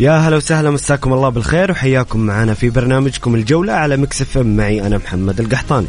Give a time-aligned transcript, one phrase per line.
[0.00, 4.98] يا هلا وسهلا مساكم الله بالخير وحياكم معنا في برنامجكم الجولة على مكسف معي أنا
[4.98, 5.86] محمد القحطاني.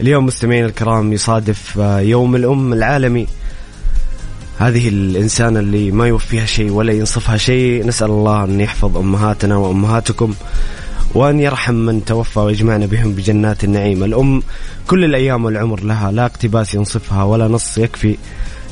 [0.00, 3.26] اليوم مستمعين الكرام يصادف آه، يوم الأم العالمي.
[4.58, 10.34] هذه الإنسانة اللي ما يوفيها شيء ولا ينصفها شيء نسأل الله أن يحفظ أمهاتنا وأمهاتكم.
[11.14, 14.04] وأن يرحم من توفى ويجمعنا بهم بجنات النعيم.
[14.04, 14.42] الأم
[14.86, 18.16] كل الأيام والعمر لها لا اقتباس ينصفها ولا نص يكفي.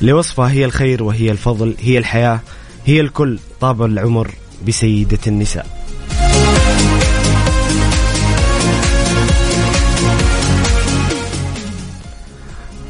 [0.02, 2.40] لوصفها هي الخير وهي الفضل هي الحياة
[2.86, 3.38] هي الكل.
[3.60, 4.30] طاب العمر
[4.68, 5.66] بسيدة النساء.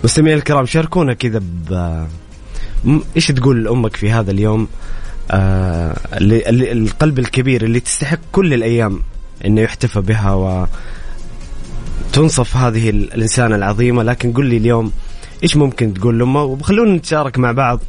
[0.04, 1.40] مستمعي الكرام شاركونا كذا
[1.70, 2.06] ب
[3.16, 4.68] إيش تقول لأمك في هذا اليوم؟
[5.30, 9.00] آه القلب الكبير اللي تستحق كل الأيام.
[9.46, 10.66] إنه يحتفى بها و
[12.12, 14.02] تنصف هذه ال- الإنسانة العظيمة.
[14.02, 14.92] لكن قل لي اليوم
[15.42, 17.80] إيش ممكن تقول لأمه؟ وخلونا نتشارك مع بعض.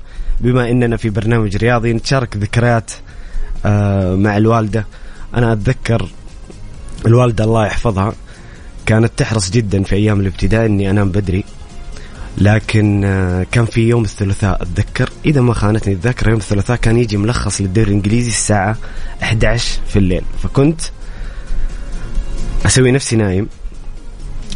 [0.41, 2.91] بما إننا في برنامج رياضي نتشارك ذكريات
[3.65, 4.85] آه مع الوالدة.
[5.35, 6.09] أنا أتذكر
[7.05, 8.13] الوالدة الله يحفظها
[8.85, 11.43] كانت تحرص جدا في أيام الابتداء إني أنام بدري.
[12.37, 17.17] لكن آه، كان في يوم الثلاثاء أتذكر إذا ما خانتني الذاكرة يوم الثلاثاء كان يجي
[17.17, 18.77] ملخص للدوري الإنجليزي الساعة
[19.23, 20.21] 11 في الليل.
[20.43, 20.81] فكنت
[22.65, 23.49] أسوي نفسي نايم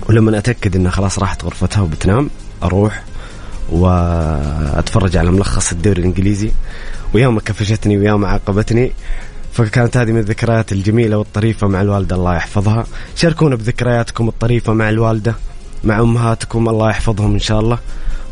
[0.09, 2.29] ولما أتأكد انها خلاص راحت غرفتها وبتنام
[2.63, 3.03] أروح
[3.71, 6.51] وأتفرج على ملخص الدوري الإنجليزي.
[7.13, 8.91] ويوم كفشتني ويوم عاقبتني
[9.53, 12.85] فكانت هذه من الذكريات الجميلة والطريفة مع الوالدة الله يحفظها.
[13.15, 15.35] شاركونا بذكرياتكم الطريفة مع الوالدة
[15.83, 17.79] مع أمهاتكم الله يحفظهم إن شاء الله.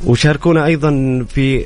[0.05, 1.65] وشاركونا أيضا في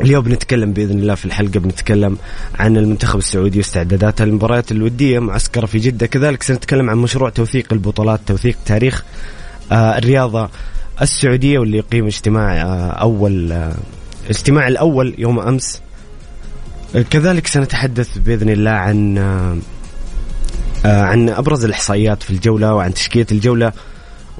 [0.00, 2.18] اليوم بنتكلم بإذن الله في الحلقة بنتكلم
[2.58, 4.24] عن المنتخب السعودي واستعداداته.
[4.24, 6.06] للمباريات الودية معسكرة في جدة.
[6.06, 9.04] كذلك سنتكلم عن مشروع توثيق البطولات توثيق تاريخ
[9.72, 10.48] آه الرياضة
[11.02, 13.74] السعودية واللي يقيم اجتماع آه أول آه
[14.24, 15.80] الاجتماع الأول يوم أمس.
[16.96, 19.56] آه كذلك سنتحدث بإذن الله عن آه
[20.84, 23.72] آه عن أبرز الإحصائيات في الجولة وعن تشكيلة الجولة.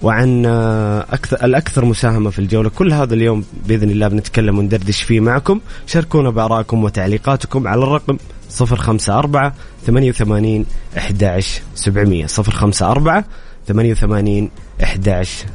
[0.03, 2.69] وعن آه، أكثر الأكثر مساهمة في الجولة.
[2.69, 5.61] كل هذا اليوم بإذن الله بنتكلم وندردش فيه معكم.
[5.87, 8.17] شاركونا بآرائكم وتعليقاتكم على الرقم
[8.61, 9.53] 054
[9.87, 13.25] 88 11 700 054
[13.67, 14.51] 88
[14.83, 15.47] 11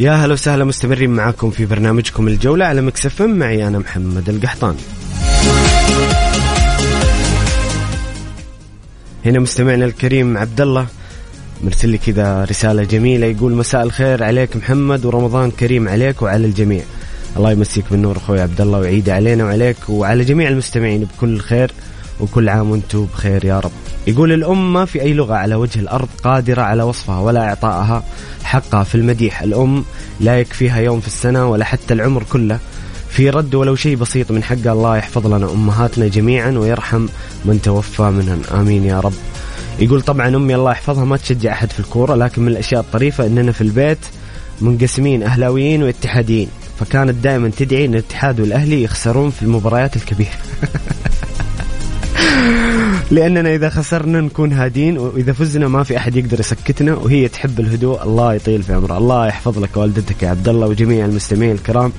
[0.00, 4.78] يا هلا وسهلا مستمرين معاكم في برنامجكم الجولة على مكسف معي أنا محمد القحطاني.
[9.24, 10.86] هنا مستمعنا الكريم عبد الله
[11.64, 16.82] مرسل لي كذا رسالة جميلة يقول مساء الخير عليك محمد ورمضان كريم عليك وعلى الجميع.
[17.36, 21.72] الله يمسيك بالنور أخوي عبد الله ويعيد علينا وعليك وعلى جميع المستمعين بكل خير
[22.20, 23.72] وكل عام وأنتم بخير يا رب.
[24.10, 28.04] يقول الأم ما في أي لغة على وجه الأرض قادرة على وصفها ولا إعطائها
[28.44, 29.42] حقها في المديح.
[29.42, 29.84] الأم
[30.20, 32.58] لا يكفيها يوم في السنة ولا حتى العمر كله.
[33.10, 37.06] في رد ولو شيء بسيط من حق الله يحفظ لنا أمهاتنا جميعا ويرحم
[37.44, 39.12] من توفى منهن آمين يا رب.
[39.78, 43.52] يقول طبعا أمي الله يحفظها ما تشجع أحد في الكورة لكن من الأشياء الطريفة أننا
[43.52, 44.06] في البيت
[44.60, 46.48] منقسمين أهلاويين واتحاديين.
[46.80, 50.38] فكانت دائما تدعي أن الاتحاد والأهلي يخسرون في المباريات الكبيرة.
[53.10, 58.02] لأننا إذا خسرنا نكون هادين وإذا فزنا ما في أحد يقدر يسكتنا وهي تحب الهدوء.
[58.02, 61.92] الله يطيل في عمرها الله يحفظ لك والدتك يا عبد الله وجميع المستمعين الكرام.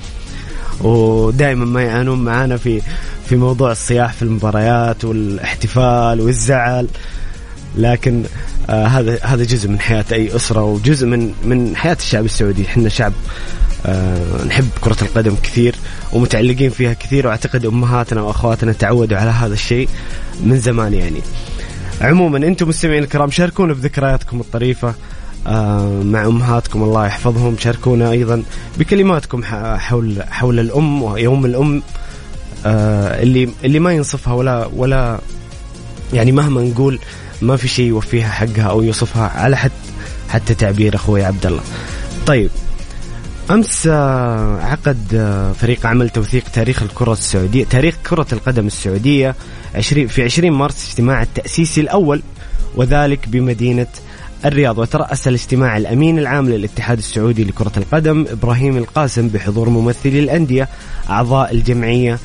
[0.82, 2.82] ودائما ما يعانون معانا في
[3.30, 6.88] في موضوع الصياح في المباريات والاحتفال والزعل.
[7.78, 8.24] لكن
[8.70, 12.66] آه هذا هذا جزء من حياة أي أسرة وجزء من من حياة الشعب السعودي.
[12.66, 13.14] إحنا شعب
[13.86, 15.76] آه نحب كرة القدم كثير
[16.14, 19.90] ومتعلقين فيها كثير وأعتقد أمهاتنا وأخواتنا تعودوا على هذا الشيء.
[20.44, 21.22] من زمان يعني.
[22.02, 24.94] عموما أنتم مستمعين الكرام شاركونا بذكرياتكم الطريفة
[25.48, 28.44] آه مع أمهاتكم الله يحفظهم شاركونا أيضا
[28.80, 29.44] بكلماتكم
[29.78, 31.84] حول حول الأم ويوم الأم
[32.66, 35.20] آه اللي اللي ما ينصفها ولا ولا
[36.14, 37.00] يعني مهما نقول
[37.42, 39.72] ما في شيء يوفيها حقها أو يوصفها على حد
[40.30, 41.62] حتى تعبير أخوي عبد الله.
[42.28, 42.50] طيب
[43.52, 49.36] أمس آه، عقد آه، فريق عمل توثيق تاريخ الكرة السعودية تاريخ كرة القدم السعودية
[49.76, 52.22] 20 في 20 مارس اجتماع التاسيسي الأول
[52.76, 53.88] وذلك بمدينة
[54.46, 54.78] الرياض.
[54.78, 60.70] وترأس الاجتماع الأمين العام للاتحاد السعودي لكرة القدم إبراهيم القاسم بحضور ممثلي الأندية
[61.10, 62.20] أعضاء الجمعية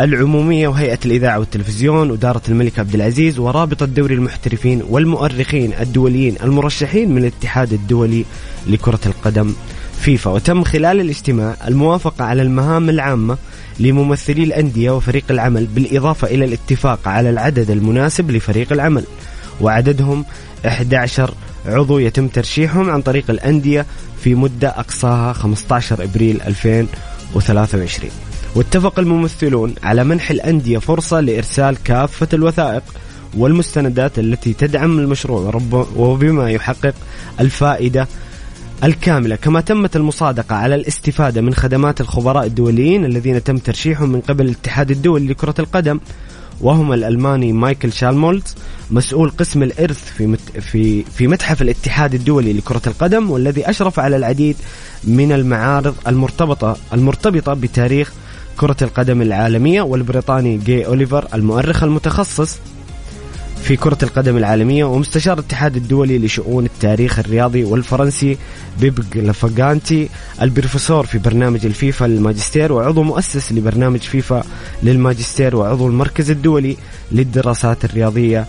[0.00, 7.18] العمومية وهيئة الإذاعة والتلفزيون ودارة الملك عبد العزيز ورابطة دوري المحترفين والمؤرخين الدوليين المرشحين من
[7.18, 8.24] الاتحاد الدولي
[8.66, 9.54] لكرة القدم
[10.02, 13.38] فيفا وتم خلال الاجتماع الموافقة على المهام العامة
[13.80, 19.04] لممثلي الأندية وفريق العمل بالإضافة إلى الاتفاق على العدد المناسب لفريق العمل
[19.60, 20.24] وعددهم
[20.66, 21.34] 11
[21.66, 23.86] عضو يتم ترشيحهم عن طريق الأندية
[24.24, 28.10] في مدة أقصاها 15 إبريل 2023
[28.54, 32.82] واتفق الممثلون على منح الأندية فرصة لإرسال كافة الوثائق
[33.36, 35.60] والمستندات التي تدعم المشروع
[35.96, 36.94] وبما يحقق
[37.40, 38.08] الفائدة
[38.84, 44.44] الكاملة كما تمت المصادقة على الاستفادة من خدمات الخبراء الدوليين الذين تم ترشيحهم من قبل
[44.44, 46.00] الاتحاد الدولي لكرة القدم
[46.60, 48.54] وهم الألماني مايكل شالمولتز
[48.90, 54.56] مسؤول قسم الإرث في في في متحف الاتحاد الدولي لكرة القدم والذي أشرف على العديد
[55.04, 58.12] من المعارض المرتبطة المرتبطة بتاريخ
[58.56, 62.58] كرة القدم العالمية والبريطاني غاي أوليفر المؤرخ المتخصص.
[63.62, 68.38] في كرة القدم العالمية ومستشار الاتحاد الدولي لشؤون التاريخ الرياضي والفرنسي
[68.80, 70.08] بيبق لافاغانتي
[70.42, 74.42] البروفيسور في برنامج الفيفا للماجستير وعضو مؤسس لبرنامج فيفا
[74.82, 76.76] للماجستير وعضو المركز الدولي
[77.12, 78.46] للدراسات الرياضية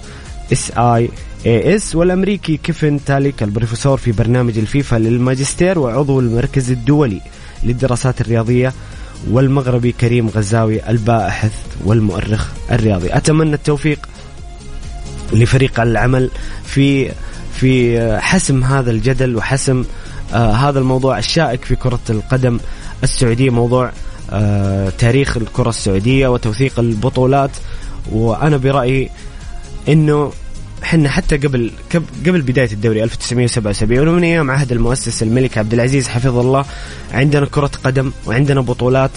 [0.53, 7.21] CIES والأمريكي كيفن تاليك البروفيسور في برنامج الفيفا للماجستير وعضو المركز الدولي
[7.63, 8.73] للدراسات الرياضية
[9.31, 11.53] والمغربي كريم غزاوي الباحث
[11.85, 13.13] والمؤرخ الرياضي.
[13.13, 13.99] أتمنى التوفيق
[15.33, 16.29] لفريق العمل
[16.65, 17.11] في
[17.53, 19.83] في حسم هذا الجدل وحسم
[20.33, 22.59] آه هذا الموضوع الشائك في كرة القدم
[23.03, 23.91] السعودية موضوع
[24.31, 27.51] آه تاريخ الكرة السعودية وتوثيق البطولات.
[28.11, 29.09] وأنا برأيي
[29.89, 30.31] أنه
[30.83, 31.71] إحنا حتى قبل
[32.25, 36.65] قبل بداية الدوري 1977 ومن أيام عهد المؤسس الملك عبد العزيز حفظه الله
[37.11, 39.11] عندنا كرة قدم وعندنا بطولات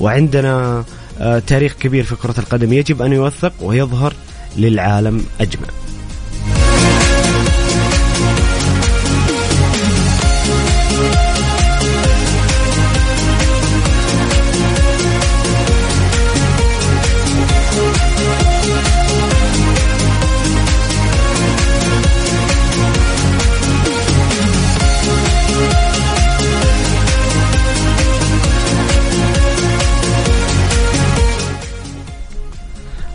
[0.00, 0.84] وعندنا
[1.20, 2.72] آه تاريخ كبير في كرة القدم.
[2.72, 4.14] يجب أن يوثق ويظهر
[4.56, 5.66] للعالم أجمع.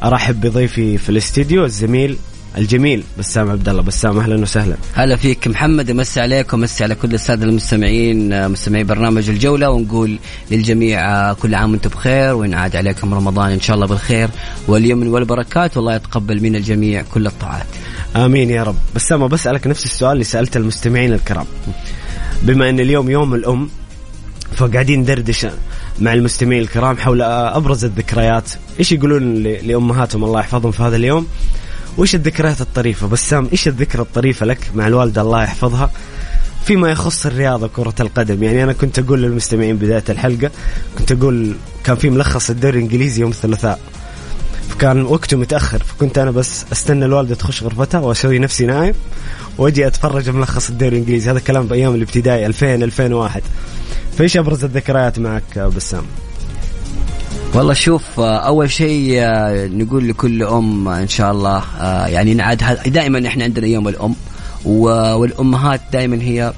[0.05, 2.17] ارحب بضيفي في الاستديو الزميل
[2.57, 4.75] الجميل بسام عبد الله بسام أهلا وسهلا.
[4.93, 10.19] هلا فيك محمد امسي عليك ومسي على كل السادة المستمعين مستمعي برنامج الجولة ونقول
[10.51, 14.29] للجميع كل عام وأنتم بخير وينعاد عليكم رمضان إن شاء الله بالخير
[14.67, 17.67] واليمن والبركات والله يتقبل من الجميع كل الطاعات.
[18.15, 18.75] آمين يا رب.
[18.95, 21.45] بسام بسالك نفس السؤال اللي سألته المستمعين الكرام.
[22.41, 23.69] بما أن اليوم يوم الأم
[24.55, 25.47] فقاعدين ندردش
[25.99, 28.49] مع المستمعين الكرام حول أبرز الذكريات.
[28.79, 31.27] إيش يقولون لأمهاتهم؟ الله يحفظهم في هذا اليوم.
[31.97, 35.91] وإيش الذكريات الطريفة؟ بسام إيش الذكرى الطريفة لك مع الوالدة؟ الله يحفظها.
[36.65, 38.43] فيما يخص الرياضة كرة القدم.
[38.43, 40.51] يعني أنا كنت أقول للمستمعين بداية الحلقة
[40.97, 43.79] كنت أقول كان في ملخص الدوري الإنجليزي يوم الثلاثاء.
[44.69, 48.93] فكان وقته متأخر فكنت أنا بس أستنى الوالدة تخش غرفتها وأسوي نفسي نايم
[49.57, 51.31] وأجي أتفرج ملخص الدوري الإنجليزي.
[51.31, 53.41] هذا كلام بأيام الابتدائي 2000 2001
[54.17, 56.03] فايش ابرز الذكريات معك بسام؟
[57.53, 62.63] والله شوف آه، أول شيء آه، نقول لكل أم إن شاء الله آه، يعني نعاد
[62.87, 64.15] دائما إحنا عندنا يوم الأم
[64.65, 66.53] والأمهات دائما هي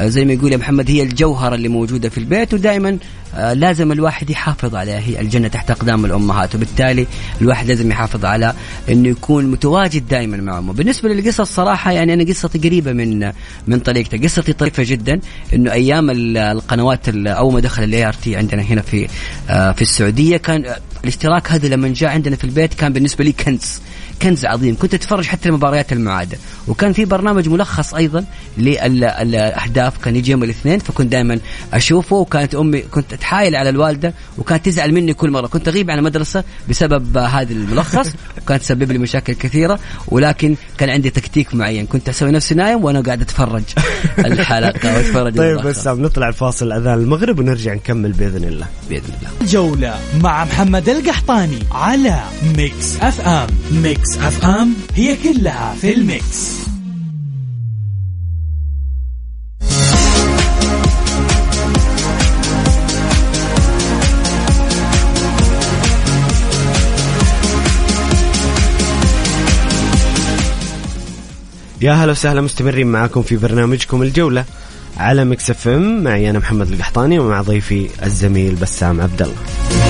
[0.00, 2.98] زي ما يقول يا محمد هي الجوهرة اللي موجودة في البيت ودائما آه،
[3.36, 7.06] لازم الواحد يحافظ عليها هي الجنة تحت أقدام الأمهات وبالتالي
[7.40, 8.54] الواحد لازم يحافظ على
[8.88, 13.32] أنه يكون متواجد دائما مع أمه بالنسبة للقصة الصراحة يعني أنا قصتي قريبة من
[13.66, 15.20] من طريقته قصتي طريفة جدا
[15.54, 19.08] أنه أيام القنوات أول ما دخل ال ART عندنا هنا في
[19.50, 20.64] آه، في السعودية كان
[21.04, 23.80] الاشتراك هذا لما جاء عندنا في البيت كان بالنسبة لي كنز.
[24.22, 24.76] كنز عظيم.
[24.76, 26.38] كنت أتفرج حتى المباريات المعادة.
[26.68, 28.24] وكان في برنامج ملخص أيضا
[28.58, 29.98] للأهداف.
[29.98, 31.38] كان يجي يوم الاثنين فكنت دائما
[31.72, 32.16] أشوفه.
[32.16, 35.46] وكانت أمي كنت أتحايل على الوالدة وكانت تزعل مني كل مرة.
[35.46, 38.12] كنت أغيب عن المدرسة بسبب هذا الملخص
[38.42, 39.78] وكانت تسبب لي مشاكل كثيرة.
[40.08, 41.86] ولكن كان عندي تكتيك معين.
[41.86, 43.62] كنت أسوي نفسي نايم وأنا قاعد أتفرج
[44.18, 48.66] الحلقة وأتفرج طيب بس نطلع الفاصل أذان المغرب ونرجع نكمل بإذن الله.
[48.90, 49.52] بإذن الله.
[49.52, 52.20] جولة مع محمد القحطاني على
[52.56, 53.46] ميكس أف أم.
[53.72, 56.62] ميكس اف ام هي كلها في الميكس
[71.80, 74.44] يا هلا وسهلا مستمرين معاكم في برنامجكم الجولة
[74.96, 79.81] على مكس اف ام معي أنا محمد القحطاني ومع ضيفي الزميل بسام عبد الله.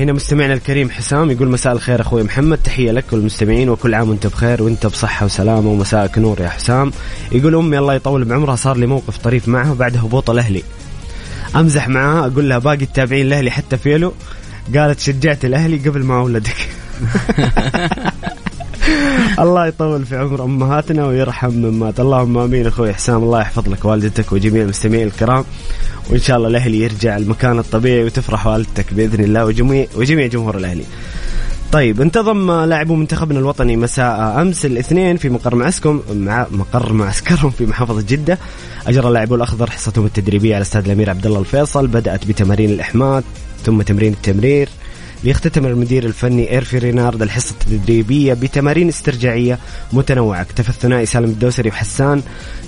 [0.00, 4.26] هنا مستمعنا الكريم حسام يقول مساء الخير أخوي محمد تحية لك والمستمعين وكل عام وأنت
[4.26, 6.92] بخير وأنت بصحة وسلامة ومساءك نور يا حسام.
[7.32, 10.62] يقول أمي الله يطول بعمرها صار لي موقف طريف معها بعد هبوط الأهلي.
[11.56, 14.12] أمزح معها أقول لها باقي التابعين الاهلي حتى فيلو
[14.76, 16.68] قالت شجعت الأهلي قبل ما ولدك
[19.44, 22.00] الله يطول في عمر أمهاتنا ويرحم من مات.
[22.00, 22.66] اللهم آمين.
[22.66, 25.44] أخوي حسام الله يحفظ لك والدتك وجميع المستمعين الكرام.
[26.10, 30.84] وإن شاء الله الأهلي يرجع المكان الطبيعي وتفرح والدتك بإذن الله وجميع وجميع جمهور الأهلي.
[31.72, 37.66] طيب انتظم لاعبو منتخبنا الوطني مساء أمس الاثنين في مقر معسكم مع مقر معسكرهم في
[37.66, 38.38] محافظة جدة.
[38.86, 41.86] أجرى لاعبو الأخضر حصتهم التدريبية على استاد الأمير عبد الله الفيصل.
[41.86, 43.22] بدأت بتمارين الاحماء
[43.64, 44.68] ثم تمرين التمرير.
[45.24, 49.58] ليختتم المدير الفني إيرفي رينارد الحصة التدريبية بتمارين استرجاعية
[49.92, 50.40] متنوعة.
[50.40, 52.22] اكتفى الثنائي سالم الدوسري وحسان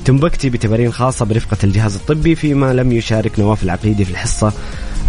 [0.05, 4.53] تنبكتي بتمارين خاصة برفقة الجهاز الطبي فيما لم يشارك نواف العقيدي في الحصة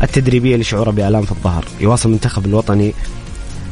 [0.04, 1.66] التدريبية لشعوره بآلام في الظهر.
[1.82, 2.94] يواصل المنتخب الوطني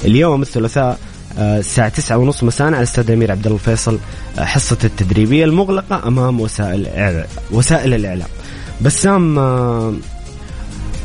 [0.06, 1.00] اليوم الثلاثاء
[1.38, 4.00] آه، الساعة تسعة ونص مساء على استاد الأمير عبد الله الفيصل
[4.40, 8.28] آه، حصة التدريبية المغلقة أمام وسائل وسائل الإعلام.
[8.82, 9.94] بسام آه،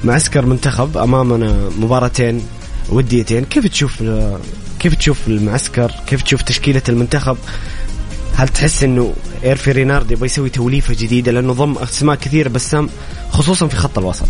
[0.05, 2.43] معسكر منتخب أمامنا مباراتين
[2.89, 3.45] وديتين.
[3.45, 4.03] كيف تشوف
[4.79, 7.37] كيف تشوف المعسكر؟ كيف تشوف تشكيلة المنتخب؟
[8.35, 9.15] هل تحس إنه
[9.45, 12.89] إيرفي رينارد يبغى يسوي توليفة جديدة؟ لأنه ضم أسماء كثيرة بسام
[13.31, 14.29] خصوصا في خط الوسط.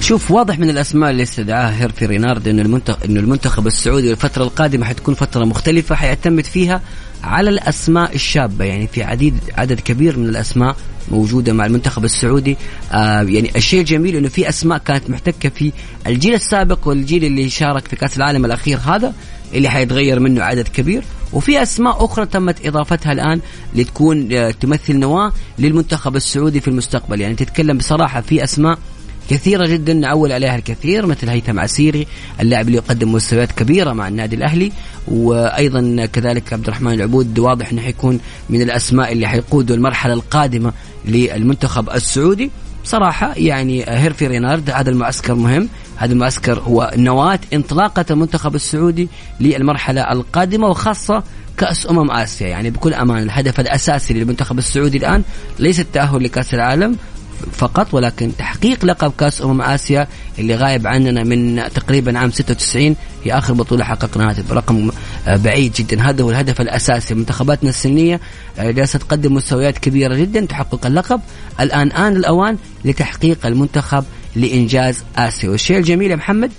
[0.00, 4.86] شوف واضح من الأسماء اللي استدعاها هيرفي رينارد إنه المنتخب إنه المنتخب السعودي الفترة القادمة
[4.86, 6.80] حتكون فترة مختلفة حيعتمد فيها
[7.24, 8.64] على الأسماء الشابة.
[8.64, 10.76] يعني في عديد عدد كبير من الأسماء
[11.10, 12.56] موجودة مع المنتخب السعودي.
[12.92, 15.72] آه يعني الشيء الجميل إنه في أسماء كانت محتكة في
[16.06, 19.14] الجيل السابق والجيل اللي شارك في كأس العالم الأخير هذا
[19.54, 21.02] اللي حيتغير منه عدد كبير.
[21.32, 23.40] وفي أسماء أخرى تمت إضافتها الآن
[23.74, 27.20] لتكون آه تمثل نواة للمنتخب السعودي في المستقبل.
[27.20, 28.78] يعني تتكلم بصراحة في أسماء
[29.30, 32.06] كثيرة جدا نعول عليها الكثير مثل هيثم عسيري
[32.40, 34.72] اللاعب اللي يقدم مستويات كبيرة مع النادي الأهلي
[35.08, 40.72] وأيضا كذلك عبد الرحمن العبود واضح أنه حيكون من الأسماء اللي حيقودوا المرحلة القادمة
[41.04, 42.50] للمنتخب السعودي.
[42.84, 49.08] صراحة يعني هيرفي رينارد هذا المعسكر مهم هذا المعسكر هو نواة انطلاقة المنتخب السعودي
[49.40, 51.22] للمرحلة القادمة وخاصة
[51.56, 52.48] كأس أمم آسيا.
[52.48, 55.22] يعني بكل أمان الهدف الأساسي للمنتخب السعودي الآن
[55.58, 56.96] ليس التأهل لكأس العالم
[57.52, 60.06] فقط ولكن تحقيق لقب كاس أمم آسيا
[60.38, 64.90] اللي غايب عننا من تقريبا عام 96 هي آخر بطولة حققناها برقم
[65.26, 66.02] آه، بعيد جدا.
[66.02, 67.14] هذا هو الهدف الأساسي.
[67.14, 68.20] منتخباتنا السنية
[68.58, 71.20] آه، جالسة تقدم مستويات كبيرة جدا تحقق اللقب.
[71.60, 74.04] الآن آن الأوان لتحقيق المنتخب
[74.36, 75.50] لإنجاز آسيا.
[75.50, 76.50] والشيء الجميل يا محمد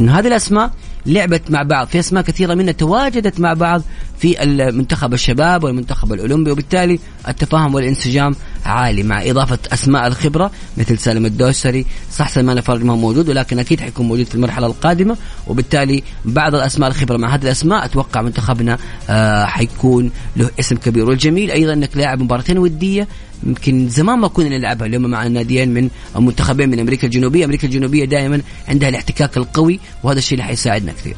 [0.00, 0.70] إن هذه الأسماء
[1.06, 3.82] لعبت مع بعض في أسماء كثيرة منها تواجدت مع بعض
[4.18, 6.98] في المنتخب الشباب والمنتخب الأولمبي وبالتالي
[7.28, 8.34] التفاهم والانسجام
[8.66, 13.80] عالي مع إضافة أسماء الخبرة مثل سالم الدوسري صح سلمان الفرج ما موجود ولكن أكيد
[13.80, 18.78] حيكون موجود في المرحلة القادمة وبالتالي بعض الأسماء الخبرة مع هذه الأسماء أتوقع منتخبنا
[19.10, 21.08] آه حيكون له اسم كبير.
[21.08, 23.08] والجميل أيضا إنك لاعب مباراتين ودية
[23.46, 28.04] يمكن زمان ما كنا نلعبها اليوم مع الناديين من منتخبين من أمريكا الجنوبية، أمريكا الجنوبية
[28.04, 31.16] دائما عندها الاحتكاك القوي وهذا الشيء اللي حيساعدنا كثير.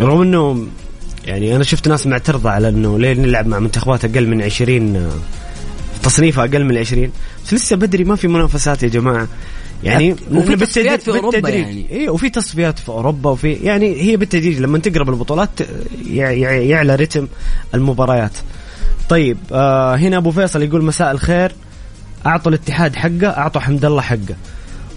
[0.00, 0.66] رغم إنه
[1.24, 5.10] يعني أنا شفت ناس معترضة على إنه ليه نلعب مع منتخبات أقل من 20
[6.02, 7.10] تصنيفه أقل من 20
[7.46, 9.28] بس لسه بدري ما في منافسات يا جماعة
[9.84, 11.64] يعني وفي تصفيات في أوروبا بالتدريج.
[11.66, 11.90] يعني.
[11.90, 15.50] إيه وفي تصفيات في أوروبا وفي يعني هي بالتدريج لما تقرب البطولات
[16.10, 17.28] يع- يع- يعلى رتم
[17.74, 18.32] المباريات
[19.08, 21.52] طيب آه هنا أبو فيصل يقول مساء الخير.
[22.26, 24.36] أعطوا الاتحاد حقه أعطوا حمد الله حقه.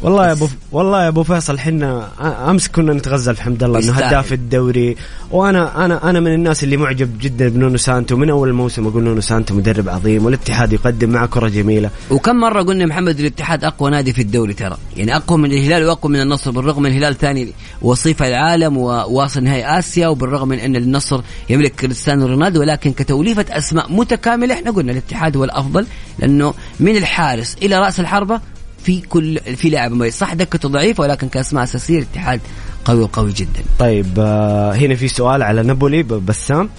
[0.01, 2.07] والله يا ابو والله يا أبو فيصل حنا
[2.49, 3.93] أمس كنا نتغزل في حمد الله إنه.
[3.93, 4.95] هداف الدوري.
[5.31, 8.15] وأنا أنا أنا من الناس اللي معجب جدا بنونو سانتو.
[8.15, 11.89] من أول الموسم أقول نونو سانتو مدرب عظيم والاتحاد يقدم معه كرة جميلة.
[12.09, 14.77] وكم مرة قلنا محمد الاتحاد أقوى نادي في الدوري ترى.
[14.97, 19.79] يعني أقوى من الهلال وأقوى من النصر بالرغم من الهلال ثاني وصيف العالم وواصل نهائي
[19.79, 22.59] آسيا وبالرغم من أن النصر يملك كريستيانو رونالدو.
[22.59, 25.85] ولكن كتوليفة أسماء متكاملة إحنا قلنا الاتحاد هو الأفضل
[26.19, 28.39] لأنه من الحارس إلى رأس الحربة
[28.83, 30.13] في كل في لاعب مميز.
[30.13, 32.39] صح دكته ضعيفة ولكن كاسماء اساسيه الاتحاد
[32.85, 33.61] قوي وقوي جدا.
[33.79, 36.69] طيب آه هنا في سؤال على نابولي بسام.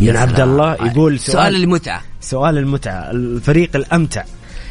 [0.00, 0.40] من عبد.
[0.40, 2.02] الله يقول سؤال سؤال المتعة.
[2.20, 3.10] سؤال المتعة.
[3.10, 4.24] الفريق الأمتع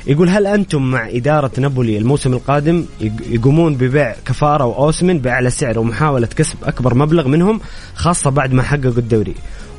[0.08, 5.80] يقول هل أنتم مع إدارة نابولي الموسم القادم يق- يقومون ببيع كفارة وأوسمن بأعلى سعر
[5.80, 7.60] ومحاولة كسب أكبر مبلغ منهم
[7.96, 9.36] خاصة بعد ما حققوا الدوري؟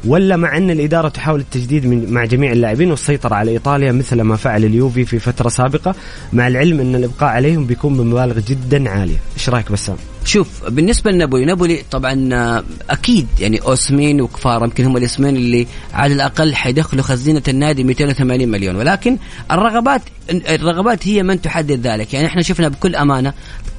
[0.07, 4.37] ولا مع أن الإدارة تحاول التجديد من مع جميع اللاعبين والسيطرة على إيطاليا مثل ما
[4.37, 5.95] فعل اليوفي في فترة سابقة
[6.33, 9.17] مع العلم أن الإبقاء عليهم بيكون بمبالغ جدا عالية.
[9.37, 14.97] إيش رأيك بسام؟ شوف بالنسبة لنابولي نابولي طبعا آه، أكيد يعني أوسمين وكفار يمكن هم
[14.97, 18.77] الاسمين اللي على الأقل حيدخلوا خزينة النادي 280 مليون.
[18.77, 19.19] ولكن
[19.51, 22.15] الرغبات الرغبات هي من تحدد ذلك.
[22.15, 23.33] يعني إحنا شفنا بكل أمانة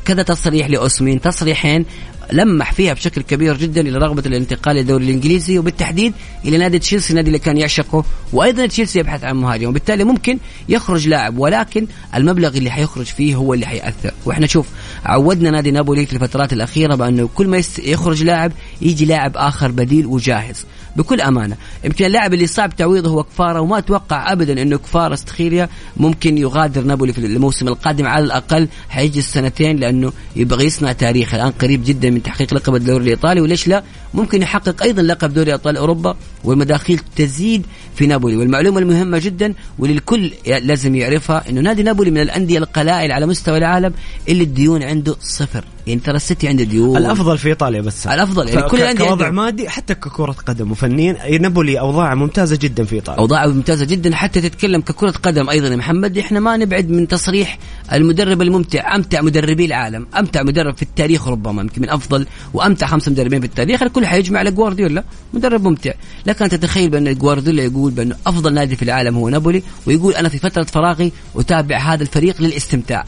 [0.06, 1.22] كذا تصريح لأوسمين.
[1.22, 1.86] تصريحين
[2.32, 6.14] لمح فيها بشكل كبير جدا إلى رغبة الانتقال للدوري الإنجليزي وبالتحديد
[6.46, 10.38] إلى نادي تشيلسي النادي اللي كان يعشقه وأيضا تشيلسي يبحث عن مهاجم وبالتالي ممكن
[10.70, 14.12] يخرج لاعب ولكن المبلغ اللي حيخرج فيه هو اللي حيأثر.
[14.26, 14.68] وإحنا شوف
[15.06, 20.06] عودنا نادي نابولي في الفترات الأخيرة بأنه كل ما يخرج لاعب يجي لاعب آخر بديل
[20.06, 20.66] وجاهز.
[20.96, 21.58] بكل أمانة.
[21.84, 26.82] يمكن اللاعب اللي صعب تعويضه هو كفاره وما أتوقع ابدا إنه كفاره استخيريا ممكن يغادر
[26.82, 28.06] نابولي في الموسم القادم.
[28.06, 33.04] على الأقل حيجلس سنتين لأنه يبغى يصنع تاريخ الآن قريب جدا من تحقيق لقب الدوري
[33.04, 33.84] الإيطالي وليش لا؟
[34.14, 37.66] ممكن يحقق أيضا لقب دوري أبطال أوروبا والمداخيل تزيد
[37.96, 38.38] في نابولي.
[38.38, 43.94] والمعلومة المهمة جدا والكل لازم يعرفها إنه نادي نابولي من الأندية القلائل على مستوى العالم
[44.30, 45.66] اللي الديون عنده صفر.
[45.88, 46.98] يعني ترى السيتي عنده ديون.
[46.98, 48.08] الأفضل في إيطاليا بس.
[48.08, 49.32] الأفضل، يعني كل الأندية كوضع.
[49.32, 50.72] مادي حتى ككرة قدم.
[50.72, 53.20] وفنيا نابولي اوضاعه ممتازة جدا في إيطاليا.
[53.20, 56.18] اوضاعه ممتازة جدا حتى تتكلم ككرة قدم أيضا يا محمد.
[56.18, 57.58] إحنا ما نبعد من تصريح
[57.94, 58.96] المدرب الممتع.
[58.96, 60.08] أمتع مدربي العالم.
[60.20, 63.84] أمتع مدرب في التاريخ ربما يمكن من أفضل وأمتع خمسة مدربين في التاريخ.
[63.84, 65.04] الكل حيجمع على جوارديولا.
[65.34, 65.92] مدرب ممتع.
[66.26, 70.30] لك أن تتخيل بأن جوارديولا يقول بأنه أفضل نادي في العالم هو نابولي ويقول أنا
[70.30, 73.06] في فترة فراغي أتابع هذا الفريق للاستمتاع.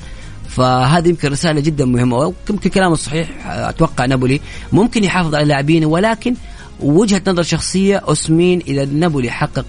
[0.50, 6.36] فهذه يمكن رسالة جدا مهمة ويمكن كلامه صحيح أتوقع نابولي ممكن يحافظ على لاعبينه ولكن
[6.80, 9.66] وجهة نظر شخصية أوسمين إذا نابولي حقق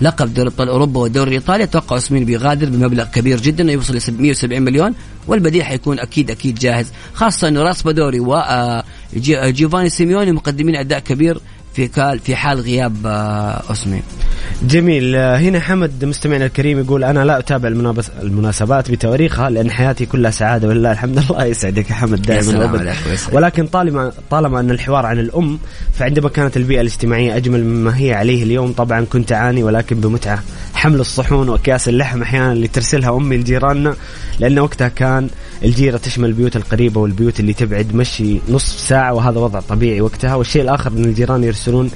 [0.00, 4.62] لقب دوري أبطال أوروبا والدوري الايطالي أتوقع أوسمين بيغادر بمبلغ كبير جدا يوصل ل 170
[4.62, 4.94] مليون
[5.26, 6.92] والبديل حيكون أكيد أكيد جاهز.
[7.14, 11.40] خاصة إنه راس بدوري وجيوفاني سيميوني مقدمين أداء كبير
[11.74, 14.02] في في حال غياب آه، اوسمين
[14.62, 15.16] جميل.
[15.16, 17.68] آه، هنا حمد مستمعنا الكريم يقول أنا لا أتابع
[18.22, 22.94] المناسبات بتواريخها لأن حياتي كلها سعادة ولله الحمد الله يسعدك يا حمد دائما.
[23.32, 25.58] ولكن طالما طالما أن الحوار عن الأم
[25.92, 30.42] فعندما كانت البيئة الاجتماعية أجمل مما هي عليه اليوم طبعا كنت أعاني ولكن بمتعة.
[30.74, 33.94] حمل الصحون وأكياس اللحم أحيانا اللي ترسلها أمي لجيراننا
[34.38, 35.28] لأن وقتها كان
[35.62, 40.34] الجيرة تشمل البيوت القريبة والبيوت اللي تبعد مشي نصف ساعة وهذا وضع طبيعي وقتها.
[40.34, 41.90] والشيء الآخر إن الجيران يرسلون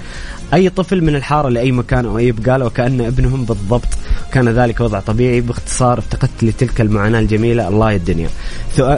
[0.54, 3.88] أي طفل من الحارة لأي مكان أو أي بقالة وكأن ابنهم بالضبط.
[4.32, 7.68] كان ذلك وضع طبيعي باختصار افتقدت لتلك المعاناة الجميلة.
[7.68, 8.28] الله يا الدنيا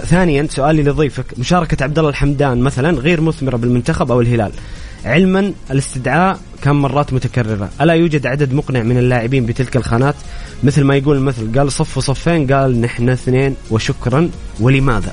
[0.05, 1.39] ثانيا سؤالي لضيفك.
[1.39, 4.53] مشاركة عبد الله الحمدان مثلا غير مثمرة بالمنتخب أو الهلال.
[5.05, 7.71] علما الاستدعاء كان مرات متكررة.
[7.81, 10.15] ألا يوجد عدد مقنع من اللاعبين بتلك الخانات؟
[10.65, 15.13] مثل ما يقول المثل قال صف صفين قال نحن اثنين وشكرا ولماذا؟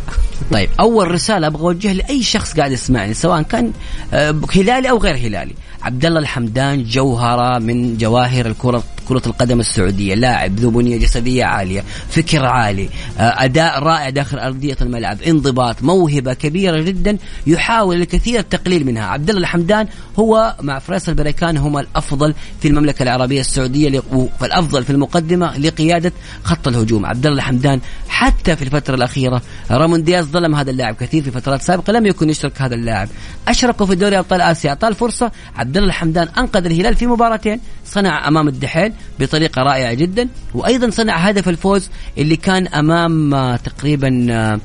[0.52, 3.72] طيب أول رسالة أبغى أوجهها لأي شخص قاعد يسمعني سواء كان
[4.14, 5.54] آه، هلالي أو غير هلالي
[5.88, 11.84] عبد الله الحمدان جوهرة من جواهر الكره كرة القدم السعودية لاعب ذو بنية جسدية عالية
[12.10, 18.86] فكر عالي آه، أداء رائع داخل أرضية الملعب انضباط موهبة كبيرة جدا يحاول الكثير التقليل
[18.86, 19.04] منها.
[19.06, 19.88] عبد الله الحمدان
[20.20, 26.12] هو مع فيصل بريكان هما الأفضل في المملكة العربية السعودية ل- والأفضل في المقدمة لقيادة
[26.44, 27.06] خط الهجوم.
[27.06, 31.62] عبد الله الحمدان حتى في الفترة الأخيرة رامون دياز ظلم هذا اللاعب كثير في فترات
[31.62, 33.08] سابقة لم يكن يشرك هذا اللاعب.
[33.48, 38.28] أشركوا في دوري أبطال آسيا أعطاه الفرصة عبد الله الحمدان أنقذ الهلال في مباراتين صنع
[38.28, 44.60] أمام الدحيل بطريقة رائعة جدا وأيضا صنع هدف الفوز اللي كان أمام آه، تقريبا آه،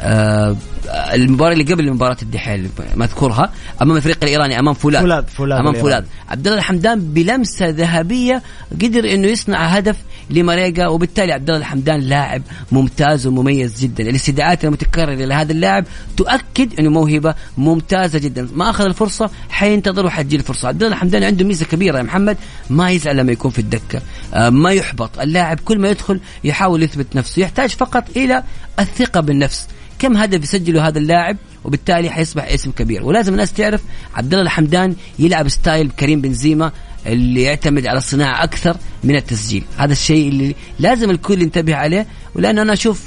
[0.00, 0.56] آه،
[0.88, 5.74] المباراة اللي قبل مباراة الدحيل مذكورها أمام الفريق الإيراني أمام فولاذ فولاذ- فولاذ أمام.
[5.74, 8.42] فولاذ عبد الله الحمدان بلمسة ذهبية
[8.82, 9.96] قدر إنه يصنع هدف
[10.30, 14.10] لماريجا وبالتالي عبد الله الحمدان لاعب ممتاز ومميز جدا.
[14.10, 15.84] الاستدعاءات المتكررة لهذا اللاعب
[16.16, 18.48] تؤكد إنه موهبة ممتازة جدا.
[18.54, 20.68] ما أخذ الفرصة حينتظر وحتجي الفرصة.
[20.68, 22.36] عبد الله الحمدان عنده ميزة كبيرة يا محمد
[22.70, 24.02] ما يزعل لما يكون في الدكة.
[24.34, 25.18] آه، ما يحبط.
[25.20, 28.42] اللاعب كل ما يدخل يحاول يثبت نفسه يحتاج فقط إلى
[28.78, 29.66] الثقة بالنفس.
[29.98, 33.04] كم هدف يسجله هذا اللاعب وبالتالي حيصبح اسم كبير.
[33.04, 33.82] ولازم الناس تعرف
[34.14, 36.72] عبد الله الحمدان يلعب ستايل كريم بنزيما
[37.06, 39.64] اللي يعتمد على الصناعة أكثر من التسجيل.
[39.76, 42.06] هذا الشيء اللي لازم الكل ينتبه عليه.
[42.34, 43.02] ولأن أنا أشوف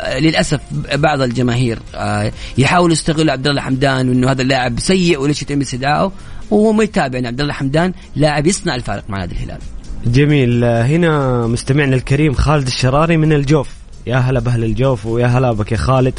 [0.00, 0.60] آه، للأسف
[0.94, 6.12] بعض الجماهير آه، يحاولوا يستغلوا عبد الله الحمدان وإنه هذا اللاعب سيء وليش يتم استدعائه.
[6.50, 9.58] وهو ما يتابع يعني عبد الله الحمدان لاعب يصنع الفارق مع نادي الهلال.
[10.06, 10.64] جميل.
[10.64, 13.68] آه، هنا مستمعنا الكريم خالد الشراري من الجوف.
[14.06, 16.14] يا هلا بأهل الجوف ويا هلا بك يا خالد.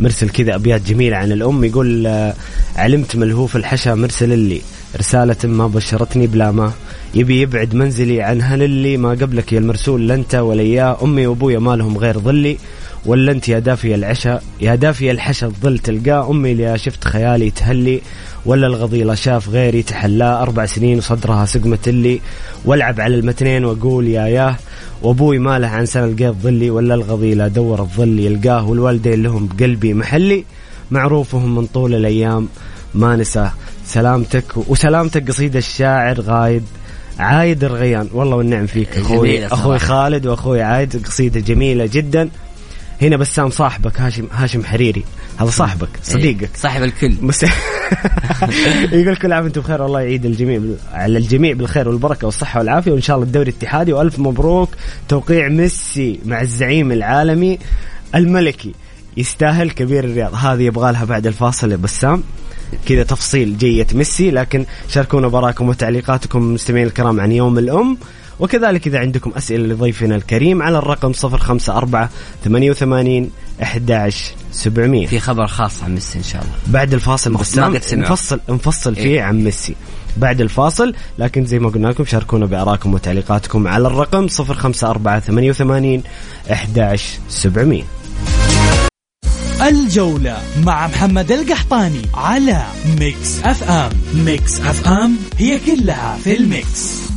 [0.00, 1.64] مرسل كذا أبيات جميلة عن الأم.
[1.64, 2.34] يقول آه،
[2.76, 4.60] علمت ملهوف الحشا مرسل لي.
[4.96, 6.72] رسالة ما بشرتني بلا ما.
[7.14, 8.96] يبي يبعد منزلي عن هللي.
[8.96, 12.58] ما قبلك يا المرسول لا أنت ولا اياه أمي وابويا ما لهم غير ظلي.
[13.06, 18.00] ولا انت يا دافي العشا يا دافي الحشا الظل تلقاه؟ أمي اللي شفت خيالي تهلي
[18.46, 22.20] ولا الغضيلة شاف غيري تحلاه؟ أربع سنين وصدرها سقمة اللي
[22.64, 24.56] والعب على المتنين وأقول يا ياه
[25.02, 29.94] وأبوي ما له عن سنة لقيت ظلي ولا الغضيلة دور الظل يلقاه والوالدين لهم بقلبي
[29.94, 30.44] محلي
[30.90, 32.48] معروفهم من طول الأيام
[32.94, 33.52] ما نساه
[33.86, 36.62] سلامتك وسلامتك قصيدة الشاعر غايد
[37.18, 38.88] عايد الرغيان والله والنعم فيك
[39.46, 39.60] صراحة.
[39.60, 42.28] أخوي خالد وأخوي عايد قصيدة جميلة جدا.
[43.02, 45.04] هنا بسام صاحبك هاشم هاشم حريري.
[45.40, 46.50] هذا صاحبك صديقك.
[46.56, 47.14] صاحب الكل.
[48.92, 52.92] يقول كل عام وأنتم بخير والله يعيد الجميع بال- على الجميع بالخير والبركة والصحة والعافية
[52.92, 54.68] وإن شاء الله الدوري الاتحادي وألف مبروك.
[55.08, 57.58] توقيع ميسي مع الزعيم العالمي.
[58.14, 58.72] الملكي
[59.16, 60.34] يستاهل كبير الرياض.
[60.34, 62.22] هذه يبغى لها بعد الفاصل يا بسام.
[62.86, 67.98] كذا تفصيل جية ميسي لكن شاركونا براكم وتعليقاتكم مستمعين الكرام عن يوم الأم.
[68.40, 72.08] وكذلك إذا عندكم أسئلة لضيفنا الكريم على الرقم 054
[72.44, 73.30] 88
[73.62, 76.54] 11 700 في خبر خاص عن ميسي إن شاء الله.
[76.66, 77.74] بعد الفاصل بسام.
[77.92, 79.22] نفصل نفصل فيه إيه.
[79.22, 79.74] عن ميسي.
[80.16, 86.02] بعد الفاصل لكن زي ما قلنا لكم شاركونا بارائكم وتعليقاتكم على الرقم 054 88
[86.50, 87.82] 11 700
[89.62, 92.62] الجولة مع محمد القحطاني على
[93.00, 93.90] ميكس أف أم.
[94.14, 97.13] ميكس أف أم هي كلها في الميكس.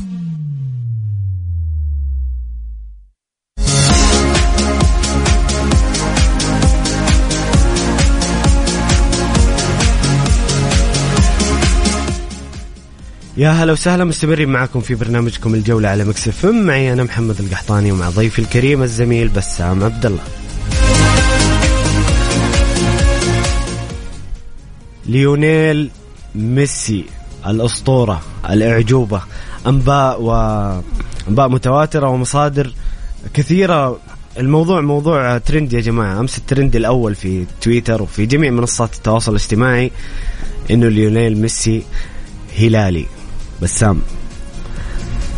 [13.38, 16.65] يا هلا وسهلا مستمرين معكم في برنامجكم الجولة على Mix FM.
[16.65, 20.23] معي أنا محمد القحطاني ومع ضيفي الكريم الزميل بسام عبد الله
[25.06, 25.89] ليونيل
[26.36, 27.06] ميسي
[27.47, 29.21] الأسطورة الأعجوبة
[29.67, 32.73] أنباء وأنباء متواترة ومصادر
[33.34, 34.00] كثيرة.
[34.38, 36.19] الموضوع موضوع ترند يا جماعة.
[36.19, 39.91] أمس الترند الأول في تويتر وفي جميع منصات التواصل الاجتماعي
[40.71, 41.84] إنه ليونيل ميسي
[42.60, 43.06] هلالي.
[43.62, 44.02] بسام.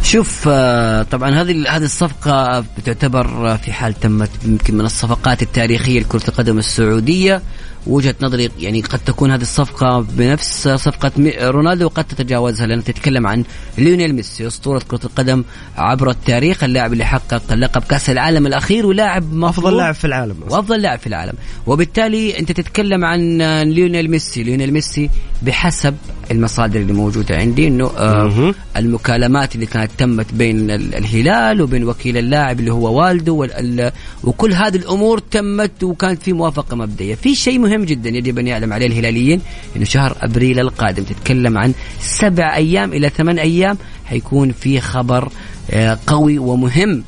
[0.04, 6.28] شوف آه، طبعا هذه هذه الصفقة بتعتبر في حال تمت يمكن من الصفقات التاريخية لكرة
[6.28, 7.42] القدم السعودية.
[7.88, 13.28] وجهة نظري يعني قد تكون هذه الصفقة بنفس صفقة مي- رونالدو وقد تتجاوزها لأن تتكلم
[13.28, 13.44] عن
[13.78, 15.44] ليونيل ميسي أسطورة كرة القدم
[15.78, 20.36] عبر التاريخ اللاعب اللي حقق لقب كأس العالم الأخير ولاعب أفضل مفروض لاعب في العالم.
[20.50, 21.34] وافضل لاعب في العالم
[21.68, 25.10] وبالتالي أنت تتكلم عن ليونيل ميسي ليونيل ميسي
[25.42, 25.96] بحسب
[26.32, 28.54] المصادر اللي موجودة عندي إنه آه.
[28.78, 33.92] المكالمات اللي كانت تمت بين ال- الهلال وبين وكيل اللاعب اللي هو والده وال-
[34.24, 38.74] وكل هذه الأمور تمت وكانت في موافقة مبدئية في شيء مهم جدا يجب أن يعلم
[38.74, 39.42] عليه الهلاليين
[39.76, 45.32] إنه شهر أبريل القادم تتكلم عن سبع أيام إلى ثمان أيام حيكون في خبر
[45.72, 47.04] آه، قوي ومهم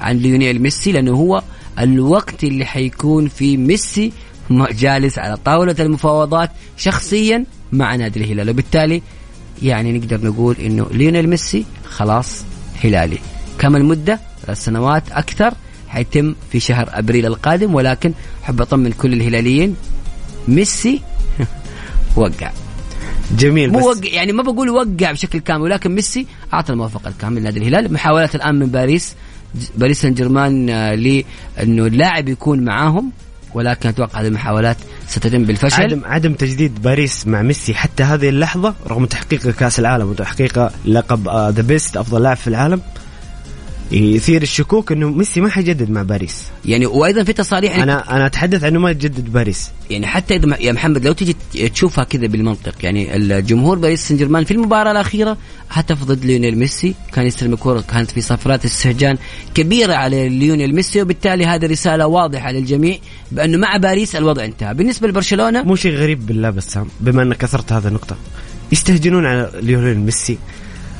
[0.00, 1.42] عن ليونيل ميسي لأنه هو
[1.78, 4.12] الوقت اللي حيكون فيه ميسي
[4.50, 8.50] جالس على طاولة المفاوضات شخصيا مع نادي الهلال.
[8.50, 9.02] وبالتالي
[9.62, 12.44] يعني نقدر نقول إنه ليونيل ميسي خلاص
[12.84, 13.18] هلالي.
[13.58, 14.20] كم المدة؟
[14.52, 15.54] سنوات أكثر
[15.88, 18.12] حيتم في شهر أبريل القادم ولكن
[18.44, 19.76] أحب أطمن كل الهلاليين
[20.48, 21.02] ميسي
[22.16, 22.52] وقع.
[23.38, 27.40] جميل مو بس وقع يعني ما بقول وقع بشكل كامل ولكن ميسي أعطى الموافقة الكاملة
[27.40, 27.92] لنادي الهلال.
[27.92, 29.14] محاولات الآن من باريس
[29.76, 33.12] باريس سان جيرمان آه، لأنه اللاعب يكون معاهم
[33.54, 34.76] ولكن أتوقع هذه المحاولات
[35.08, 35.82] ستتم بالفشل.
[35.82, 41.28] عدم عدم تجديد باريس مع ميسي حتى هذه اللحظة رغم تحقيق كأس العالم وتحقيق لقب
[41.28, 42.80] The Best أفضل لاعب في العالم
[43.92, 46.44] يثير الشكوك إنه ميسي ما حيجدد مع باريس.
[46.64, 49.70] يعني وأيضا في تصاريح أنا أنا أتحدث إنه ما يجدد باريس.
[49.90, 51.36] يعني حتى إذا يا محمد لو تجي
[51.74, 55.36] تشوفها كذا بالمنطق يعني الجمهور باريس سان جيرمان في المباراة الأخيرة
[55.70, 56.94] هتف ضد ليونيل ميسي.
[57.12, 59.18] كان يستلم الكرة كانت في صفرات استهجان
[59.54, 62.96] كبيرة على ليونيل ميسي وبالتالي هذه رسالة واضحة للجميع
[63.32, 64.74] بأنه مع باريس الوضع انتهى.
[64.74, 68.16] بالنسبة لبرشلونة؟ مو شيء غريب بالله بسام بما أنك اثرت هذا النقطة
[68.72, 70.38] يستهجنون على ليونيل ميسي.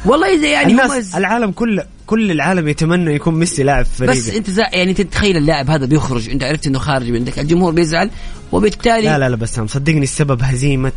[0.05, 4.51] والله إذا يعني الناس العالم كله كل العالم يتمنى يكون ميسي لاعب فريقه بس انت
[4.51, 8.11] زا يعني تتخيل اللاعب هذا بيخرج انت عرفت انه خارج عندك الجمهور بيزعل
[8.53, 10.93] وبالتالي لا لا لا بس صدقني السبب هزيمة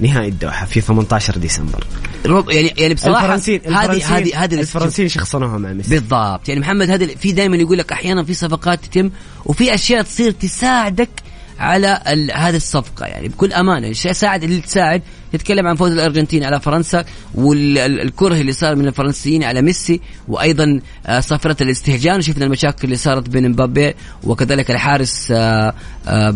[0.00, 1.84] نهائي الدوحة في 18 ديسمبر.
[2.24, 5.90] يعني يعني بصراحة الفرنسيين هذه هذه هذه الفرنسيين شخصنوها مع ميسي.
[5.90, 6.48] بالضبط.
[6.48, 9.10] يعني محمد هذا في دائما يقول لك أحيانا في صفقات تتم
[9.44, 11.10] وفي أشياء تصير تساعدك
[11.58, 12.00] على
[12.34, 13.06] هذه الصفقة.
[13.06, 15.02] يعني بكل أمانة الشيء ساعد اللي تساعد.
[15.32, 21.20] تتكلم عن فوز الأرجنتين على فرنسا والكره اللي صار من الفرنسيين على ميسي وأيضا آه،
[21.20, 22.18] صفرة الاستهجان.
[22.18, 25.74] وشفنا المشاكل اللي صارت بين مبابي وكذلك الحارس آه،
[26.08, 26.34] آه،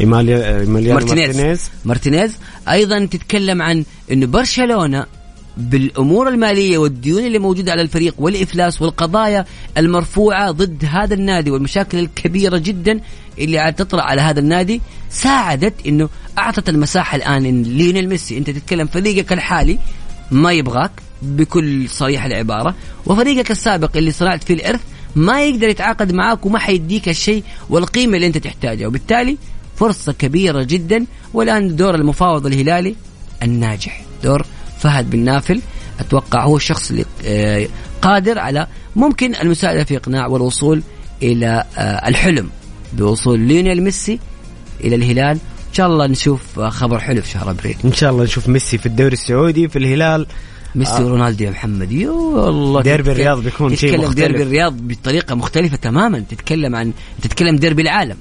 [0.00, 1.32] مارتينيز.
[1.32, 1.70] مارتينيز.
[1.84, 2.32] مارتينيز.
[2.68, 5.06] أيضا تتكلم عن إنه برشلونة
[5.56, 9.44] بالأمور المالية والديون اللي موجودة على الفريق والإفلاس والقضايا
[9.78, 13.00] المرفوعة ضد هذا النادي والمشاكل الكبيرة جدا
[13.38, 18.38] اللي عاد تطرأ على هذا النادي ساعدت إنه أعطت المساحة الآن ليونيل ميسي.
[18.38, 19.78] أنت تتكلم فريقك الحالي
[20.30, 20.90] ما يبغاك
[21.22, 22.74] بكل صريح العبارة
[23.06, 24.80] وفريقك السابق اللي صنعت فيه الإرث
[25.16, 28.86] ما يقدر يتعاقد معاك وما حيديك الشيء والقيمة اللي أنت تحتاجها.
[28.86, 29.36] وبالتالي
[29.76, 32.94] فرصة كبيرة جدا والآن دور المفاوض الهلالي
[33.42, 34.46] الناجح دور
[34.78, 35.60] فهد بن نافل
[36.00, 37.68] أتوقع هو الشخص اللي آه،
[38.02, 40.82] قادر على ممكن المساعدة في إقناع والوصول
[41.22, 42.50] إلى آه، الحلم
[42.92, 44.20] بوصول ليونيل ميسي
[44.84, 45.38] إلى الهلال.
[45.68, 47.76] إن شاء الله نشوف خبر حلو في شهر أبريل.
[47.84, 50.26] إن شاء الله نشوف ميسي في الدوري السعودي في الهلال.
[50.74, 51.04] ميسي آه.
[51.04, 51.92] ورونالدو يا محمد.
[51.92, 56.24] يا الله ديربي الرياض بيكون شيء مختلف ديربي الرياض بطريقة مختلفة تماما.
[56.30, 58.16] تتكلم عن تتكلم ديربي العالم.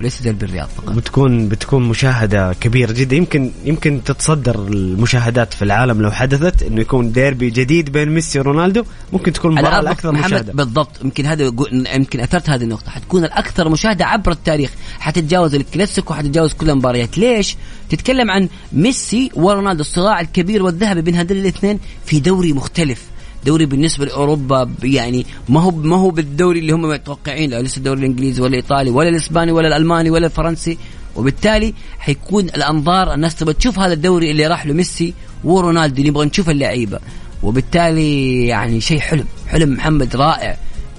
[0.00, 0.92] وليس ديربي الرياض فقط.
[0.92, 3.16] بتكون بتكون مشاهدة كبيرة جدا.
[3.16, 8.84] يمكن يمكن تتصدر المشاهدات في العالم لو حدثت إنه يكون ديربي جديد بين ميسي ورونالدو.
[9.12, 10.52] ممكن تكون المباراه الاكثر مشاهدة.
[10.52, 11.04] بالضبط.
[11.04, 11.52] يمكن هذا
[11.94, 12.90] يمكن أثرت هذه النقطة.
[12.90, 14.70] حتكون الأكثر مشاهدة عبر التاريخ.
[14.98, 17.18] حتتجاوز الكلاسيكو حتتجاوز كل المباريات.
[17.18, 17.56] ليش؟
[17.88, 23.02] تتكلم عن ميسي ورونالدو الصراع الكبير والذهبي بين هذول الاثنين في دوري مختلف.
[23.46, 28.42] دوري بالنسبة لأوروبا يعني ما هو ما هو بالدوري اللي هم متوقعين لسه الدوري الإنجليزي
[28.42, 30.78] ولا الإيطالي ولا الإسباني ولا الألماني ولا الفرنسي.
[31.16, 36.50] وبالتالي حيكون الأنظار الناس تبغى تشوف هذا الدوري اللي راح له ميسي ورونالدو نبغى نشوف
[36.50, 36.98] اللعيبة.
[37.42, 40.56] وبالتالي يعني شيء حلم حلم محمد رائع.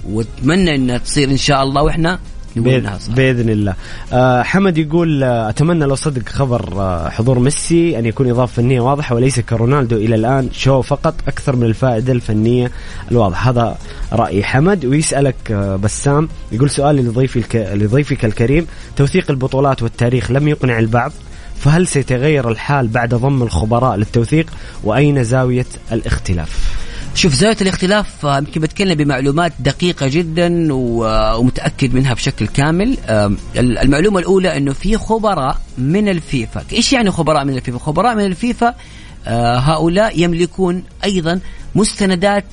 [0.08, 2.18] وأتمنى انها تصير إن شاء الله وإحنا
[3.08, 3.74] باذن الله.
[4.12, 8.80] آه حمد يقول آه أتمنى لو صدق خبر آه حضور ميسي أن يكون إضافة فنية
[8.80, 10.48] واضحة وليس كرونالدو إلى الآن.
[10.52, 12.70] شو فقط أكثر من الفائدة الفنية
[13.10, 13.50] الواضحة.
[13.50, 13.78] هذا
[14.12, 14.84] رأي حمد.
[14.84, 17.56] ويسألك آه بسام يقول سؤالي لضيفي الك...
[17.56, 18.66] لضيفك الكريم.
[18.96, 21.12] توثيق البطولات والتاريخ لم يقنع البعض
[21.56, 24.46] فهل سيتغير الحال بعد ضم الخبراء للتوثيق؟
[24.84, 26.82] وأين زاوية الاختلاف؟
[27.14, 32.96] شوف زاوية الاختلاف آه، يمكن بتكلم بمعلومات دقيقة جدا آه، ومتأكد منها بشكل كامل.
[33.56, 36.64] المعلومة الأولى أنه في خبراء من الفيفا.
[36.72, 38.74] إيش يعني خبراء من الفيفا؟ خبراء من الفيفا
[39.26, 41.40] هؤلاء يملكون أيضا
[41.74, 42.44] مستندات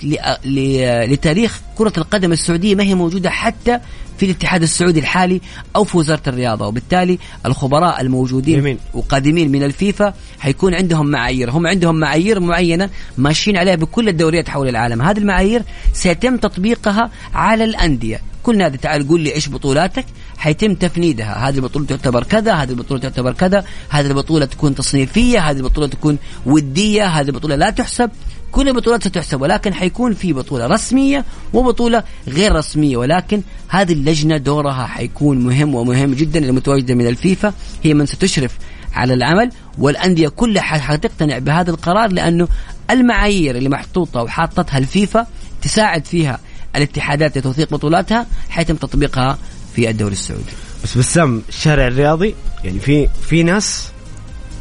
[1.10, 3.80] لتاريخ كرة القدم السعودية ما هي موجودة حتى
[4.18, 5.42] في الاتحاد السعودي الحالي
[5.76, 6.68] أو في وزارة الرياضة.
[6.68, 8.78] وبالتالي الخبراء الموجودين جميل.
[8.94, 11.52] وقادمين من الفيفا حيكون عندهم معايير.
[11.52, 15.02] هم عندهم معايير معينة ماشيين عليها بكل الدوريات حول العالم.
[15.02, 18.22] هذه المعايير سيتم تطبيقها على الأندية.
[18.44, 20.06] كل نادي تعال قول لي إيش بطولاتك.
[20.40, 21.50] حيتم تفنيدها.
[21.50, 26.18] هذه البطولة تعتبر كذا هذه البطولة تعتبر كذا هذه البطولة تكون تصنيفية هذه البطولة تكون
[26.46, 28.10] ودية هذه البطولة لا تحسب.
[28.52, 32.98] كل البطولات ستحسب ولكن حيكون في بطولة رسمية وبطولة غير رسمية.
[32.98, 37.54] ولكن هذه اللجنة دورها حيكون مهم ومهم جدا المتواجدة من الفيفا.
[37.84, 38.58] هي من ستشرف
[38.94, 42.48] على العمل والأندية كلها حتقتنع بهذا القرار لأنه
[42.90, 45.28] المعايير اللي محطوطة وحاطتها الفيفا
[45.62, 46.40] تساعد فيها
[46.76, 49.38] الاتحادات لتوثيق بطولاتها حيتم تطبيقها
[49.80, 50.44] في الدوري السعودي.
[50.84, 53.92] بس بسام الشارع الرياضي يعني في في ناس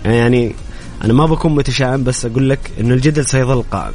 [0.04, 0.54] يعني
[1.04, 3.92] أنا ما بكون متشائم بس أقول لك إنه الجدل سيظل قائم.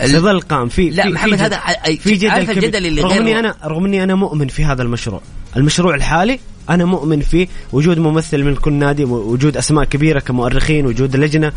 [0.00, 0.68] سيظل قائم.
[0.68, 1.60] في لا في محمد في هذا
[2.00, 5.20] في جدل عارف الجدل اللي رغم إني أنا رغم إني أنا مؤمن في هذا المشروع.
[5.56, 6.38] المشروع الحالي
[6.70, 7.48] أنا مؤمن فيه.
[7.72, 11.52] وجود ممثل من كل نادي وجود أسماء كبيرة كمؤرخين وجود لجنة.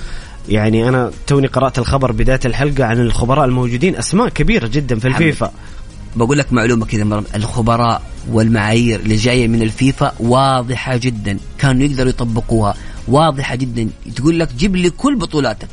[0.50, 3.96] يعني أنا توني قرأت الخبر بداية الحلقة عن الخبراء الموجودين.
[3.96, 5.52] أسماء كبيرة جدا في الفيفا.
[6.16, 8.02] بقول لك معلومة كذا الخبراء
[8.32, 12.76] والمعايير اللي جاية من الفيفا واضحة جدا كانوا يقدروا يطبقوها
[13.08, 13.90] واضحة جدا.
[14.16, 15.70] تقول لك جيب لي كل بطولاتك.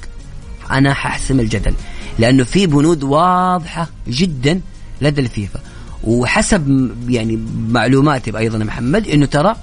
[0.71, 1.75] أنا ححسم الجدل
[2.19, 4.61] لأنه في بنود واضحة جدا
[5.03, 5.61] لدى الفيفا.
[6.05, 9.57] وحسب يعني معلوماتي أيضا محمد إنه ترى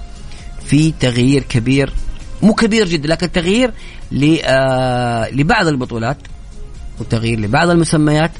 [0.64, 1.92] في تغيير كبير
[2.42, 3.72] مو كبير جدا لكن تغيير
[4.44, 6.16] آه، لبعض البطولات
[7.00, 8.30] وتغيير لبعض المسميات.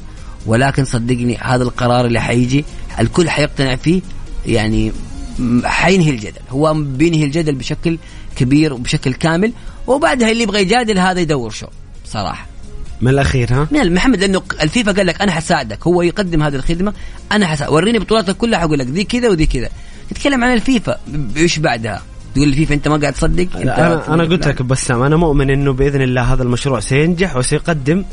[0.45, 2.65] ولكن صدقني هذا القرار اللي حيجي
[2.99, 4.01] الكل حيقتنع فيه
[4.45, 4.91] يعني
[5.63, 6.41] حينهي الجدل.
[6.49, 7.97] هو بينهي الجدل بشكل
[8.35, 9.53] كبير وبشكل كامل
[9.87, 11.67] وبعدها اللي يبغى يجادل هذا يدور شو
[12.05, 12.45] صراحة.
[13.01, 16.93] من الأخير ها؟ من محمد لأنه الفيفا قال لك أنا حساعدك هو يقدم هذه الخدمة
[17.31, 19.69] أنا حساعدك وريني بطولاتك كلها حقول لك ذي كذا وذي كذا.
[20.09, 20.97] تتكلم عن الفيفا
[21.37, 22.01] إيش بعدها؟
[22.35, 25.73] تقول الفيفا أنت ما قاعد تصدق؟ أنت أنا أنا قلت لك بسام أنا مؤمن إنه
[25.73, 28.03] بإذن الله هذا المشروع سينجح وسيقدم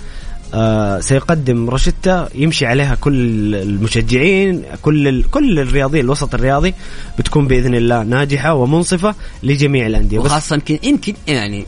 [0.55, 6.75] آه سيقدم روشتة يمشي عليها كل المشجعين كل ال كل الرياضيين الوسط الرياضي
[7.19, 10.19] بتكون بإذن الله ناجحة ومنصفة لجميع الأندية.
[10.19, 11.65] وخاصة يمكن يمكن يعني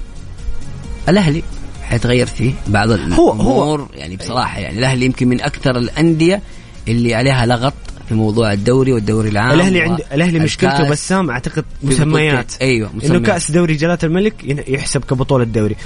[1.09, 1.43] الأهلي
[1.83, 2.97] حيتغير فيه بعض هو-
[3.33, 6.43] الأمور يعني بصراحة يعني الأهلي يمكن من أكثر الأندية
[6.89, 7.75] اللي عليها لغط
[8.11, 10.91] في موضوع الدوري والدوري العام الأهلي عند الأهلي مشكلته.
[10.91, 12.53] بسام أعتقد مسميات.
[12.61, 13.23] أيوه إنه مسميات.
[13.23, 14.35] كأس دوري جلالة الملك
[14.69, 15.77] يحسب كبطولة دوري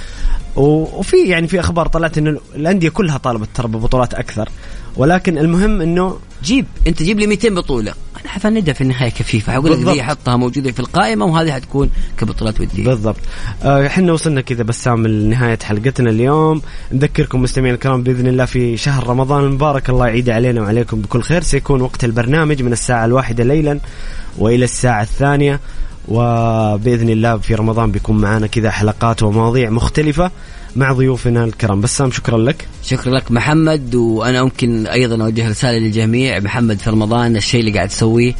[0.55, 4.49] وفي يعني في أخبار طلعت إنه الأندية كلها طالبت ترى ببطولات أكثر
[4.97, 7.93] ولكن المهم إنه جيب أنت جيب لي 200 بطولة
[8.27, 9.87] حفندها في النهاية كفيفه حقول لك.
[9.87, 12.83] ذي حطها موجودة في القائمة وهذه حتكون كبطولات ودية.
[12.83, 13.19] بالضبط.
[13.63, 16.61] آه، إحنا وصلنا كذا بسام لنهاية حلقتنا اليوم.
[16.91, 19.89] نذكركم مستمعينا الكرام بإذن الله في شهر رمضان المبارك.
[19.89, 21.41] الله يعيد علينا وعليكم بكل خير.
[21.41, 23.79] سيكون وقت البرنامج من الساعة الواحدة ليلا
[24.37, 25.59] وإلى الساعة الثانية.
[26.07, 30.31] وبإذن الله في رمضان بيكون معنا كذا حلقات ومواضيع مختلفة.
[30.75, 31.81] مع ضيوفنا الكرام.
[31.81, 32.67] بسام شكرا لك.
[32.83, 36.39] شكرا لك محمد وأنا ممكن أيضا أوجه رسالة للجميع.
[36.39, 38.33] محمد في رمضان الشيء اللي قاعد تسويه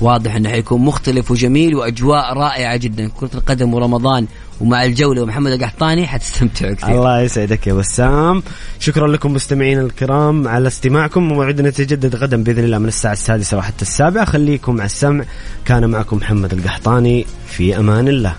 [0.00, 3.08] واضح إنه حيكون مختلف وجميل وأجواء رائعة جدا.
[3.08, 4.26] كرة القدم ورمضان
[4.60, 8.42] ومع الجولة ومحمد القحطاني حتستمتعوا كثير الله يسعدك يا بسام.
[8.80, 11.22] شكرا لكم مستمعينا الكرام على استماعكم.
[11.22, 15.24] موعدنا يتجدد غدا بإذن الله من الساعة السادسة وحتى السابعه خليكم على السمع.
[15.64, 17.26] كان معكم محمد القحطاني.
[17.48, 18.34] في أمان الله.